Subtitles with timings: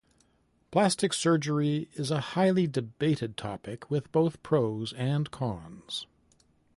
[0.71, 6.07] Plastic surgery is a highly debated topic, with both pros and cons.